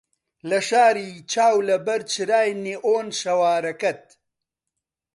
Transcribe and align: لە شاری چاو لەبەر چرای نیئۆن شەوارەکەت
لە 0.49 0.59
شاری 0.69 1.09
چاو 1.31 1.57
لەبەر 1.69 2.01
چرای 2.11 2.49
نیئۆن 2.63 3.07
شەوارەکەت 3.19 4.03